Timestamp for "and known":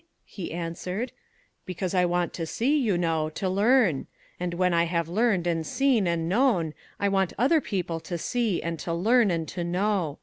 6.07-6.73